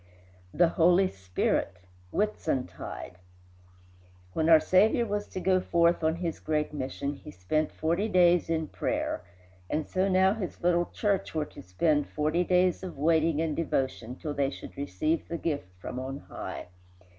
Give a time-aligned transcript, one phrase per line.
[0.53, 1.75] XXXI THE HOLY SPIRIT
[2.11, 3.19] Whitsuntide
[4.33, 8.49] When our Saviour was to go forth on his great mission he spent forty days
[8.49, 9.21] in prayer;
[9.69, 14.15] and so now his little church were to spend forty days of waiting and devotion
[14.15, 16.69] till they should receive the gift from on high.